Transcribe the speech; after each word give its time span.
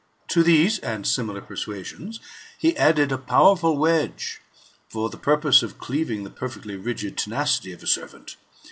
To 0.29 0.41
these 0.41 0.79
and 0.79 1.05
similar 1.05 1.41
per 1.41 1.53
suasions, 1.55 2.19
he 2.57 2.75
added 2.75 3.11
a 3.11 3.19
powerful 3.19 3.77
wedge, 3.77 4.41
for 4.89 5.11
the 5.11 5.17
purpose 5.17 5.61
of 5.61 5.77
cleaving 5.77 6.23
the 6.23 6.31
perfectly 6.31 6.75
rigid 6.75 7.19
tenacity 7.19 7.71
of 7.71 7.83
a 7.83 7.87
servant. 7.87 8.35